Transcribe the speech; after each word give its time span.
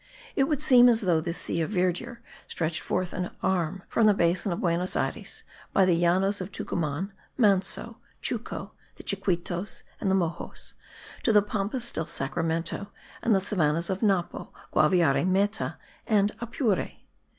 It 0.35 0.45
would 0.45 0.63
seem 0.63 0.89
as 0.89 1.01
though 1.01 1.21
this 1.21 1.37
sea 1.37 1.61
of 1.61 1.69
verdure 1.69 2.21
stretched 2.47 2.81
forth 2.81 3.13
an 3.13 3.29
arm 3.43 3.83
from 3.87 4.07
the 4.07 4.15
basin 4.15 4.51
of 4.51 4.59
Buenos 4.59 4.95
Ayres, 4.95 5.43
by 5.73 5.85
the 5.85 5.95
Llanos 5.95 6.41
of 6.41 6.51
Tucuman, 6.51 7.11
Manso, 7.37 7.99
Chuco, 8.19 8.71
the 8.95 9.03
Chiquitos, 9.03 9.83
and 9.99 10.09
the 10.09 10.15
Moxos, 10.15 10.73
to 11.21 11.31
the 11.31 11.43
Pampas 11.43 11.91
del 11.91 12.05
Sacramento 12.07 12.87
and 13.21 13.35
the 13.35 13.39
savannahs 13.39 13.91
of 13.91 14.01
Napo, 14.01 14.51
Guaviare, 14.73 15.23
Meta 15.23 15.77
and 16.07 16.31
Apure. 16.41 16.93